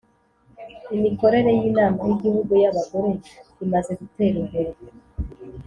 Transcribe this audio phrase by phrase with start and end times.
[0.95, 3.09] Imikorere yinama yigihugu yabagore
[3.63, 4.71] imaze gutera imbere